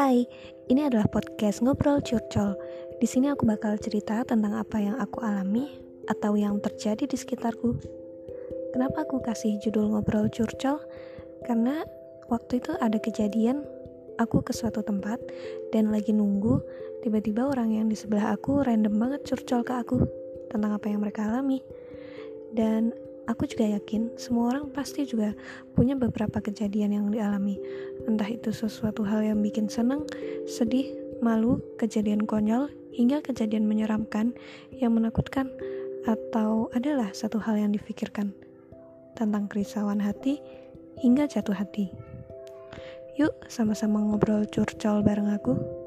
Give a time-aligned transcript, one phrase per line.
[0.00, 0.24] Hai,
[0.72, 2.56] ini adalah podcast Ngobrol Curcol.
[2.96, 5.76] Di sini aku bakal cerita tentang apa yang aku alami
[6.08, 7.76] atau yang terjadi di sekitarku.
[8.72, 10.80] Kenapa aku kasih judul Ngobrol Curcol?
[11.44, 11.84] Karena
[12.32, 13.60] waktu itu ada kejadian
[14.16, 15.20] aku ke suatu tempat
[15.68, 16.64] dan lagi nunggu,
[17.04, 20.00] tiba-tiba orang yang di sebelah aku random banget curcol ke aku
[20.48, 21.60] tentang apa yang mereka alami.
[22.56, 22.96] Dan
[23.26, 25.36] aku juga yakin semua orang pasti juga
[25.74, 27.60] punya beberapa kejadian yang dialami.
[28.06, 30.06] Entah itu sesuatu hal yang bikin senang,
[30.46, 34.36] sedih, malu, kejadian konyol, hingga kejadian menyeramkan
[34.72, 35.48] yang menakutkan,
[36.08, 38.32] atau adalah satu hal yang difikirkan
[39.12, 40.40] tentang kerisauan hati
[41.00, 41.92] hingga jatuh hati.
[43.20, 45.79] Yuk, sama-sama ngobrol curcol bareng aku.